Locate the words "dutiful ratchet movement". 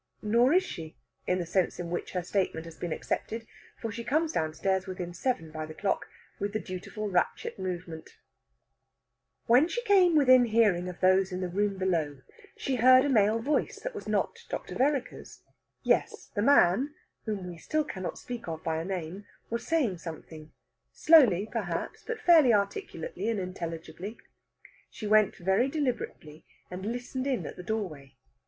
6.59-8.17